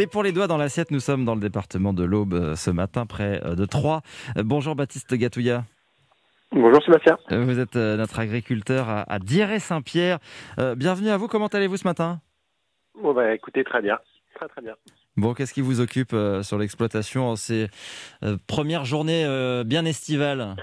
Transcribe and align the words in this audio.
Et 0.00 0.06
pour 0.06 0.22
les 0.22 0.32
doigts 0.32 0.46
dans 0.46 0.56
l'assiette, 0.56 0.90
nous 0.92 0.98
sommes 0.98 1.26
dans 1.26 1.34
le 1.34 1.42
département 1.42 1.92
de 1.92 2.04
l'Aube 2.04 2.54
ce 2.54 2.70
matin, 2.70 3.04
près 3.04 3.38
de 3.38 3.66
Troyes. 3.66 4.00
Bonjour 4.34 4.74
Baptiste 4.74 5.12
Gatouilla. 5.12 5.64
Bonjour 6.52 6.82
Sébastien. 6.82 7.18
Vous 7.30 7.58
êtes 7.58 7.76
notre 7.76 8.18
agriculteur 8.18 8.88
à, 8.88 9.02
à 9.12 9.18
Dieré-Saint-Pierre. 9.18 10.18
bienvenue 10.76 11.10
à 11.10 11.18
vous, 11.18 11.28
comment 11.28 11.48
allez-vous 11.48 11.76
ce 11.76 11.86
matin? 11.86 12.22
Bon 12.94 13.12
bah 13.12 13.34
écoutez, 13.34 13.62
très 13.62 13.82
bien. 13.82 13.98
Très 14.36 14.48
très 14.48 14.62
bien. 14.62 14.72
Bon, 15.18 15.34
qu'est-ce 15.34 15.52
qui 15.52 15.60
vous 15.60 15.82
occupe 15.82 16.16
sur 16.40 16.56
l'exploitation 16.56 17.28
en 17.28 17.36
ces 17.36 17.68
premières 18.46 18.86
journées 18.86 19.26
bien 19.66 19.84
estivales? 19.84 20.56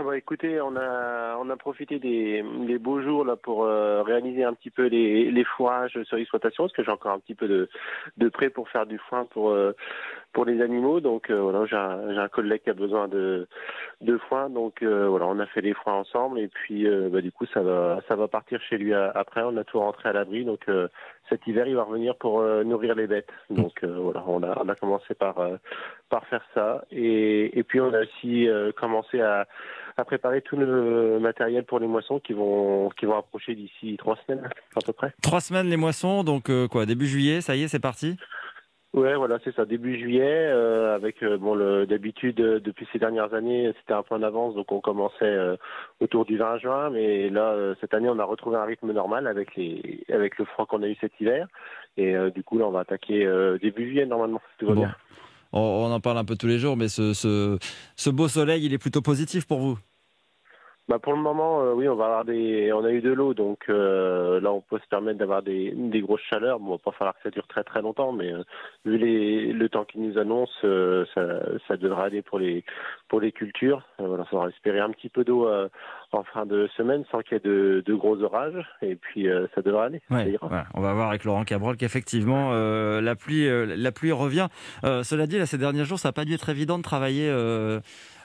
Bah, 0.00 0.16
écoutez, 0.16 0.58
on 0.58 0.74
a 0.74 1.36
on 1.38 1.50
a 1.50 1.56
profité 1.56 1.98
des, 1.98 2.42
des 2.66 2.78
beaux 2.78 3.02
jours 3.02 3.26
là 3.26 3.36
pour 3.36 3.64
euh, 3.64 4.02
réaliser 4.02 4.42
un 4.42 4.54
petit 4.54 4.70
peu 4.70 4.86
les, 4.86 5.30
les 5.30 5.44
fourrages 5.44 6.02
sur 6.04 6.16
l'exploitation, 6.16 6.64
parce 6.64 6.72
que 6.72 6.82
j'ai 6.82 6.90
encore 6.90 7.12
un 7.12 7.18
petit 7.18 7.34
peu 7.34 7.46
de 7.46 7.68
de 8.16 8.28
prêt 8.30 8.48
pour 8.48 8.70
faire 8.70 8.86
du 8.86 8.96
foin 8.96 9.26
pour 9.26 9.50
euh, 9.50 9.76
pour 10.32 10.46
les 10.46 10.62
animaux. 10.62 11.00
Donc 11.00 11.28
euh, 11.28 11.38
voilà, 11.40 11.66
j'ai 11.66 11.76
un, 11.76 12.16
un 12.16 12.28
collègue 12.28 12.62
qui 12.62 12.70
a 12.70 12.74
besoin 12.74 13.06
de 13.06 13.46
de 14.00 14.16
foin, 14.16 14.48
donc 14.48 14.82
voilà, 14.82 15.26
on 15.26 15.38
a 15.38 15.46
fait 15.46 15.60
les 15.60 15.74
foins 15.74 15.94
ensemble 15.94 16.40
et 16.40 16.48
puis 16.48 16.86
bah, 17.10 17.20
du 17.20 17.30
coup 17.30 17.44
ça 17.52 17.60
va 17.60 18.00
ça 18.08 18.16
va 18.16 18.28
partir 18.28 18.62
chez 18.62 18.78
lui 18.78 18.94
après. 18.94 19.42
On 19.42 19.58
a 19.58 19.64
tout 19.64 19.78
rentré 19.78 20.08
à 20.08 20.14
l'abri, 20.14 20.46
donc 20.46 20.64
cet 21.28 21.46
hiver 21.46 21.66
il 21.66 21.76
va 21.76 21.84
revenir 21.84 22.16
pour 22.16 22.42
nourrir 22.64 22.94
les 22.94 23.06
bêtes. 23.06 23.30
Donc 23.50 23.84
voilà, 23.84 24.24
on 24.26 24.42
a 24.42 24.58
on 24.64 24.68
a 24.70 24.74
commencé 24.74 25.14
par 25.14 25.36
par 26.08 26.24
faire 26.26 26.44
ça 26.54 26.82
et 26.90 27.58
et 27.58 27.62
puis 27.62 27.80
on 27.80 27.92
a 27.92 28.00
aussi 28.00 28.48
commencé 28.76 29.20
à 29.20 29.46
à 29.96 30.04
préparer 30.04 30.42
tout 30.42 30.56
le 30.56 31.18
matériel 31.20 31.64
pour 31.64 31.78
les 31.78 31.86
moissons 31.86 32.20
qui 32.20 32.32
vont 32.32 32.90
qui 32.90 33.06
vont 33.06 33.16
approcher 33.16 33.54
d'ici 33.54 33.96
trois 33.98 34.16
semaines 34.26 34.48
à 34.76 34.80
peu 34.84 34.92
près. 34.92 35.12
Trois 35.22 35.40
semaines 35.40 35.68
les 35.68 35.76
moissons, 35.76 36.24
donc 36.24 36.50
euh, 36.50 36.68
quoi, 36.68 36.86
début 36.86 37.06
juillet, 37.06 37.40
ça 37.40 37.56
y 37.56 37.62
est, 37.62 37.68
c'est 37.68 37.80
parti? 37.80 38.16
Ouais, 38.94 39.16
voilà, 39.16 39.38
c'est 39.42 39.54
ça, 39.54 39.64
début 39.64 39.98
juillet, 39.98 40.20
euh, 40.22 40.94
avec 40.94 41.22
euh, 41.22 41.38
bon 41.38 41.54
le 41.54 41.86
d'habitude 41.86 42.36
depuis 42.36 42.86
ces 42.92 42.98
dernières 42.98 43.32
années, 43.32 43.72
c'était 43.80 43.94
un 43.94 44.02
point 44.02 44.18
d'avance, 44.18 44.54
donc 44.54 44.70
on 44.70 44.80
commençait 44.80 45.34
autour 46.00 46.26
du 46.26 46.36
20 46.36 46.58
juin, 46.58 46.90
mais 46.90 47.30
là 47.30 47.74
cette 47.80 47.94
année 47.94 48.10
on 48.10 48.18
a 48.18 48.24
retrouvé 48.24 48.56
un 48.56 48.64
rythme 48.64 48.92
normal 48.92 49.26
avec 49.26 49.56
les 49.56 50.04
avec 50.10 50.36
le 50.38 50.44
froid 50.44 50.66
qu'on 50.66 50.82
a 50.82 50.88
eu 50.88 50.96
cet 51.00 51.18
hiver, 51.20 51.46
et 51.96 52.14
du 52.34 52.44
coup 52.44 52.58
là 52.58 52.66
on 52.66 52.70
va 52.70 52.80
attaquer 52.80 53.26
début 53.62 53.86
juillet 53.86 54.04
normalement, 54.04 54.42
tout 54.58 54.66
va 54.66 54.74
bien 54.74 54.94
on, 55.52 55.92
en 55.92 56.00
parle 56.00 56.18
un 56.18 56.24
peu 56.24 56.36
tous 56.36 56.46
les 56.46 56.58
jours, 56.58 56.76
mais 56.76 56.88
ce, 56.88 57.58
beau 58.10 58.28
soleil, 58.28 58.64
il 58.64 58.72
est 58.72 58.78
plutôt 58.78 59.02
positif 59.02 59.46
pour 59.46 59.60
vous? 59.60 59.78
Bah 60.88 60.98
pour 60.98 61.12
le 61.12 61.20
moment, 61.20 61.62
euh, 61.62 61.74
oui, 61.74 61.88
on 61.88 61.94
va 61.94 62.06
avoir 62.06 62.24
des, 62.24 62.72
on 62.72 62.84
a 62.84 62.90
eu 62.90 63.00
de 63.00 63.12
l'eau, 63.12 63.34
donc 63.34 63.60
euh, 63.68 64.40
là 64.40 64.52
on 64.52 64.60
peut 64.60 64.80
se 64.82 64.88
permettre 64.88 65.18
d'avoir 65.18 65.40
des, 65.40 65.72
des 65.74 66.00
grosses 66.00 66.22
chaleurs. 66.28 66.58
Bon, 66.58 66.72
va 66.72 66.78
pas 66.78 66.90
falloir 66.90 67.14
que 67.14 67.22
ça 67.22 67.30
dure 67.30 67.46
très 67.46 67.62
très 67.62 67.82
longtemps, 67.82 68.10
mais 68.10 68.32
euh, 68.32 68.42
vu 68.84 68.98
les, 68.98 69.52
le 69.52 69.68
temps 69.68 69.84
qu'ils 69.84 70.02
nous 70.02 70.18
annoncent, 70.18 70.52
ça, 71.14 71.40
ça 71.68 71.76
devrait 71.76 72.06
aller 72.06 72.22
pour 72.22 72.40
les 72.40 72.64
pour 73.08 73.20
les 73.20 73.30
cultures. 73.30 73.86
voilà, 74.00 74.26
ça 74.28 74.36
va 74.36 74.48
espérer 74.48 74.80
un 74.80 74.90
petit 74.90 75.08
peu 75.08 75.22
d'eau 75.22 75.48
en 76.10 76.22
fin 76.24 76.46
de 76.46 76.68
semaine 76.76 77.04
sans 77.12 77.20
qu'il 77.20 77.34
y 77.34 77.36
ait 77.36 77.48
de, 77.48 77.82
de, 77.86 77.94
gros 77.94 78.20
orages, 78.20 78.66
et 78.82 78.96
puis 78.96 79.28
ça 79.54 79.62
devrait 79.62 79.86
aller. 79.86 80.02
on 80.74 80.80
va 80.80 80.94
voir 80.94 81.10
avec 81.10 81.24
Laurent 81.24 81.44
Cabrol 81.44 81.76
qu'effectivement 81.76 82.52
la 82.52 83.14
pluie 83.14 83.46
la 83.48 83.92
pluie 83.92 84.12
revient. 84.12 84.48
cela 84.82 85.26
dit, 85.26 85.38
là 85.38 85.46
ces 85.46 85.58
derniers 85.58 85.84
jours, 85.84 86.00
ça 86.00 86.08
n'a 86.08 86.12
pas 86.12 86.24
dû 86.24 86.34
être 86.34 86.48
évident 86.48 86.78
de 86.78 86.82
travailler 86.82 87.30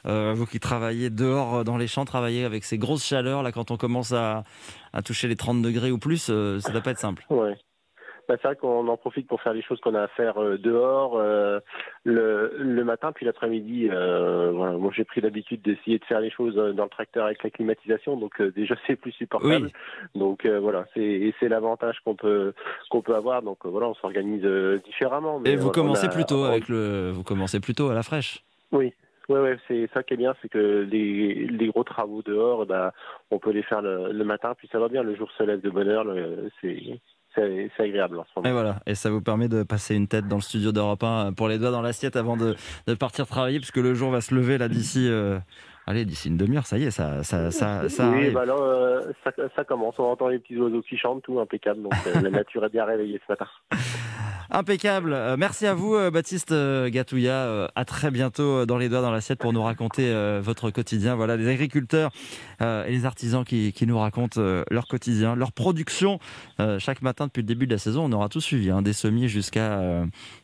euh, 0.05 0.33
vous 0.35 0.45
qui 0.45 0.59
travaillez 0.59 1.09
dehors 1.09 1.57
euh, 1.57 1.63
dans 1.63 1.77
les 1.77 1.87
champs, 1.87 2.05
travaillez 2.05 2.45
avec 2.45 2.63
ces 2.63 2.77
grosses 2.77 3.05
chaleurs, 3.05 3.43
là, 3.43 3.51
quand 3.51 3.71
on 3.71 3.77
commence 3.77 4.13
à, 4.13 4.43
toucher 5.05 5.27
les 5.27 5.35
30 5.35 5.61
degrés 5.61 5.91
ou 5.91 5.99
plus, 5.99 6.29
euh, 6.29 6.59
ça 6.59 6.69
ne 6.69 6.73
doit 6.73 6.81
pas 6.81 6.91
être 6.91 6.99
simple. 6.99 7.25
Ouais. 7.29 7.55
Bah, 8.27 8.35
c'est 8.41 8.47
vrai 8.49 8.57
qu'on 8.57 8.87
en 8.89 8.97
profite 8.97 9.25
pour 9.25 9.41
faire 9.41 9.53
les 9.53 9.61
choses 9.61 9.79
qu'on 9.79 9.95
a 9.95 10.01
à 10.01 10.07
faire 10.09 10.35
dehors 10.59 11.17
le, 12.03 12.83
matin, 12.83 13.13
puis 13.13 13.25
l'après-midi. 13.25 13.87
voilà. 13.87 14.73
Moi, 14.73 14.91
j'ai 14.93 15.05
pris 15.05 15.21
l'habitude 15.21 15.61
d'essayer 15.61 15.97
de 15.97 16.03
faire 16.03 16.19
les 16.19 16.29
choses 16.29 16.55
dans 16.55 16.83
le 16.83 16.89
tracteur 16.89 17.25
avec 17.25 17.41
la 17.41 17.49
climatisation, 17.49 18.17
donc 18.17 18.41
déjà 18.41 18.75
c'est 18.87 18.97
plus 18.97 19.13
supportable. 19.13 19.71
Donc 20.13 20.45
voilà, 20.45 20.85
c'est 20.93 21.33
c'est 21.39 21.47
l'avantage 21.47 21.99
qu'on 22.03 22.15
peut 22.15 22.51
qu'on 22.89 23.01
peut 23.01 23.15
avoir. 23.15 23.43
Donc 23.43 23.59
voilà, 23.63 23.87
on 23.87 23.95
s'organise 23.95 24.43
différemment. 24.83 25.41
Et 25.45 25.55
vous 25.55 25.71
commencez 25.71 26.09
plutôt 26.09 26.43
avec 26.43 26.67
le, 26.67 27.11
vous 27.11 27.23
commencez 27.23 27.61
plutôt 27.61 27.91
à 27.91 27.93
la 27.93 28.03
fraîche? 28.03 28.43
Oui, 28.73 28.91
Ouais, 29.29 29.39
ouais, 29.41 29.57
c'est 29.67 29.89
ça 29.93 30.03
qui 30.03 30.13
est 30.13 30.17
bien, 30.17 30.33
c'est 30.41 30.49
que 30.49 30.87
les, 30.89 31.47
les, 31.47 31.67
gros 31.67 31.83
travaux 31.83 32.21
dehors, 32.21 32.65
bah, 32.65 32.93
on 33.29 33.39
peut 33.39 33.51
les 33.51 33.63
faire 33.63 33.81
le, 33.81 34.23
matin, 34.23 34.53
puis 34.57 34.69
ça 34.71 34.79
va 34.79 34.87
bien. 34.87 35.03
Le 35.03 35.15
jour 35.15 35.29
se 35.37 35.43
lève 35.43 35.61
de 35.61 35.69
bonne 35.69 35.89
heure, 35.89 36.05
c'est 36.61 36.99
c'est 37.35 37.83
agréable 37.83 38.19
en 38.19 38.23
ce 38.25 38.29
moment. 38.35 38.49
Et 38.49 38.51
voilà, 38.51 38.79
et 38.85 38.95
ça 38.95 39.09
vous 39.09 39.21
permet 39.21 39.47
de 39.47 39.63
passer 39.63 39.95
une 39.95 40.07
tête 40.07 40.27
dans 40.27 40.37
le 40.37 40.41
studio 40.41 40.71
d'Europe 40.71 41.03
1 41.03 41.33
pour 41.33 41.47
les 41.47 41.57
doigts 41.57 41.71
dans 41.71 41.81
l'assiette 41.81 42.15
avant 42.15 42.37
de, 42.37 42.55
de, 42.87 42.93
partir 42.93 43.27
travailler, 43.27 43.59
puisque 43.59 43.77
le 43.77 43.93
jour 43.93 44.11
va 44.11 44.21
se 44.21 44.33
lever 44.33 44.57
là 44.57 44.67
d'ici. 44.67 45.07
Euh, 45.07 45.37
allez, 45.85 46.05
d'ici 46.05 46.29
une 46.29 46.37
demi-heure, 46.37 46.65
ça 46.65 46.77
y 46.77 46.85
est, 46.85 46.91
ça, 46.91 47.23
ça, 47.23 47.51
ça, 47.51 47.89
ça 47.89 48.09
Oui, 48.09 48.31
bah 48.31 48.43
euh, 48.47 49.01
ça, 49.23 49.31
ça, 49.55 49.63
commence. 49.63 49.99
On 49.99 50.05
entend 50.05 50.27
les 50.27 50.39
petits 50.39 50.57
oiseaux 50.57 50.81
qui 50.81 50.97
chantent, 50.97 51.23
tout 51.23 51.39
impeccable. 51.39 51.81
Donc 51.81 51.93
euh, 52.07 52.21
la 52.21 52.29
nature 52.29 52.65
est 52.65 52.69
bien 52.69 52.85
réveillée 52.85 53.21
ce 53.25 53.31
matin. 53.31 53.47
Impeccable. 54.49 55.13
Euh, 55.13 55.35
merci 55.37 55.67
à 55.67 55.73
vous, 55.73 55.95
euh, 55.95 56.09
Baptiste 56.09 56.51
euh, 56.51 56.89
Gatouilla. 56.89 57.69
À 57.75 57.85
très 57.85 58.11
bientôt 58.11 58.65
dans 58.65 58.77
les 58.77 58.87
doigts 58.89 59.01
dans 59.01 59.11
l'assiette 59.11 59.39
pour 59.39 59.51
nous 59.53 59.61
raconter 59.61 60.13
votre 60.41 60.71
quotidien. 60.71 61.15
Voilà, 61.15 61.35
les 61.35 61.47
agriculteurs 61.47 62.11
et 62.61 62.89
les 62.89 63.05
artisans 63.05 63.43
qui, 63.43 63.73
nous 63.85 63.97
racontent 63.97 64.41
leur 64.69 64.87
quotidien, 64.87 65.35
leur 65.35 65.51
production. 65.51 66.19
Chaque 66.79 67.01
matin 67.01 67.27
depuis 67.27 67.41
le 67.41 67.47
début 67.47 67.67
de 67.67 67.73
la 67.73 67.77
saison, 67.77 68.05
on 68.05 68.11
aura 68.11 68.29
tout 68.29 68.41
suivi, 68.41 68.69
hein, 68.69 68.81
des 68.81 68.93
semis 68.93 69.27
jusqu'à 69.27 69.81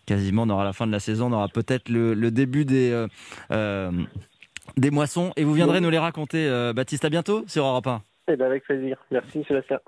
quasiment, 0.05 0.43
on 0.43 0.49
aura 0.49 0.63
la 0.63 0.73
fin 0.73 0.87
de 0.87 0.91
la 0.91 0.99
saison, 0.99 1.27
on 1.27 1.33
aura 1.33 1.47
peut-être 1.47 1.89
le, 1.89 2.31
début 2.31 2.65
des, 2.65 3.05
des 3.49 4.91
moissons. 4.91 5.31
Et 5.35 5.43
vous 5.43 5.53
viendrez 5.53 5.81
nous 5.81 5.89
les 5.89 5.99
raconter, 5.99 6.71
Baptiste. 6.75 7.05
À 7.05 7.09
bientôt 7.09 7.43
sur 7.47 7.65
Europe 7.65 7.87
1. 7.87 8.01
Eh 8.29 8.35
ben 8.35 8.45
avec 8.45 8.63
plaisir. 8.63 8.97
Merci, 9.11 9.43
Sébastien. 9.47 9.79